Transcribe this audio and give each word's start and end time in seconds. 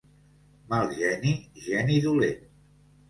Mal 0.71 0.89
geni, 0.95 1.33
geni 1.67 2.01
dolent. 2.07 2.43